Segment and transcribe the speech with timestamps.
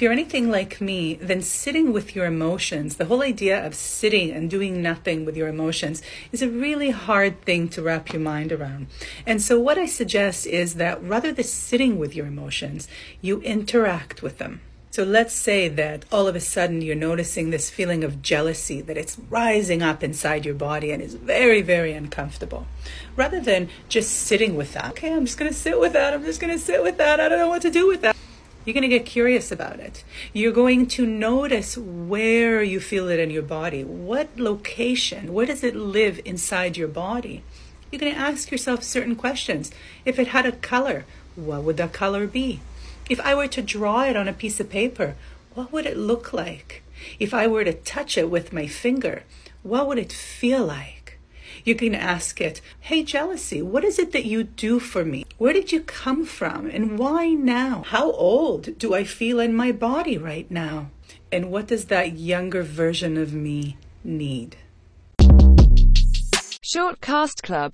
[0.00, 4.30] If you're anything like me, then sitting with your emotions, the whole idea of sitting
[4.30, 6.00] and doing nothing with your emotions,
[6.32, 8.86] is a really hard thing to wrap your mind around.
[9.26, 12.88] And so, what I suggest is that rather than sitting with your emotions,
[13.20, 14.62] you interact with them.
[14.88, 18.96] So let's say that all of a sudden you're noticing this feeling of jealousy, that
[18.96, 22.66] it's rising up inside your body and is very, very uncomfortable.
[23.16, 26.24] Rather than just sitting with that, okay, I'm just going to sit with that, I'm
[26.24, 28.16] just going to sit with that, I don't know what to do with that.
[28.64, 30.04] You're going to get curious about it.
[30.34, 33.82] You're going to notice where you feel it in your body.
[33.84, 35.32] What location?
[35.32, 37.42] Where does it live inside your body?
[37.90, 39.70] You're going to ask yourself certain questions.
[40.04, 41.06] If it had a color,
[41.36, 42.60] what would that color be?
[43.08, 45.16] If I were to draw it on a piece of paper,
[45.54, 46.82] what would it look like?
[47.18, 49.22] If I were to touch it with my finger,
[49.62, 50.99] what would it feel like?
[51.64, 55.24] You can ask it, Hey, jealousy, what is it that you do for me?
[55.38, 56.66] Where did you come from?
[56.70, 57.84] And why now?
[57.86, 60.90] How old do I feel in my body right now?
[61.30, 64.56] And what does that younger version of me need?
[66.72, 67.68] Shortcast Club